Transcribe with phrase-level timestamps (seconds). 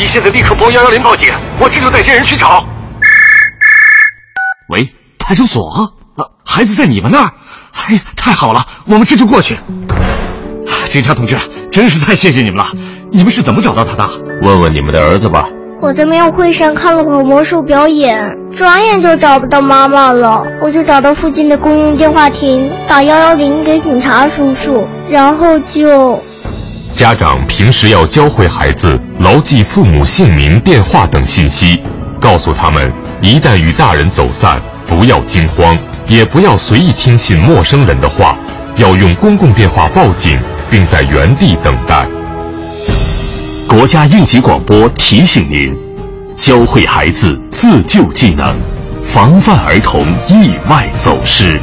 [0.00, 2.64] 你现在立刻拨幺幺零报警，我这就带些人去找。
[4.70, 4.88] 喂，
[5.18, 5.92] 派出所？
[6.16, 7.30] 啊，孩子在你们那儿？
[7.74, 9.58] 哎呀，太好了，我们这就过去。
[10.88, 11.36] 警察同志，
[11.70, 12.68] 真是太谢谢你们了！
[13.12, 14.08] 你们是怎么找到他的？
[14.40, 15.46] 问问你们的儿子吧。
[15.82, 20.42] 我在庙会上看了会儿魔术表演，转眼就找不到妈妈了。
[20.62, 26.22] 我就找到附近的公用电话亭，打幺幺零给警察叔叔，然后就……
[26.92, 31.80] 家长平时要教会孩子牢记父母姓名、电话等信息，
[32.20, 35.76] 告诉他们一旦与大人走散，不要惊慌，
[36.08, 38.36] 也不要随意听信陌生人的话，
[38.76, 42.06] 要用公共电话报警，并在原地等待。
[43.68, 45.74] 国家应急广播提醒您：
[46.36, 48.58] 教会孩子自救技能，
[49.04, 51.60] 防范儿童意外走失。